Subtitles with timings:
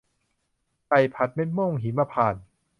[0.87, 2.43] ไก่ผัดเม็ดมะม่วงหิมพานต์